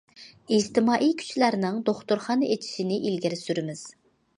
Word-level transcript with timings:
ئىجتىمائىي 0.55 1.13
كۈچلەرنىڭ 1.21 1.79
دوختۇرخانا 1.91 2.51
ئېچىشىنى 2.51 3.03
ئىلگىرى 3.07 3.45
سۈرىمىز. 3.47 3.91